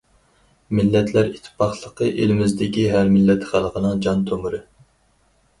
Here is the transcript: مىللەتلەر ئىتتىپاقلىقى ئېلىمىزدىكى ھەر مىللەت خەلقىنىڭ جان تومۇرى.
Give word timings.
مىللەتلەر 0.77 1.29
ئىتتىپاقلىقى 1.33 2.07
ئېلىمىزدىكى 2.23 2.87
ھەر 2.95 3.13
مىللەت 3.19 3.47
خەلقىنىڭ 3.53 4.03
جان 4.07 4.25
تومۇرى. 4.31 4.65